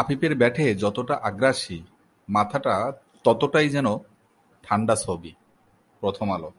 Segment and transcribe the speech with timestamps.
[0.00, 1.78] আফিফের ব্যাটে যতটা আগ্রাসী,
[2.28, 2.74] মাথাটা
[3.24, 3.88] ততটাই যেন
[4.64, 5.32] ঠান্ডা ছবি:
[6.02, 6.50] প্রথম আলো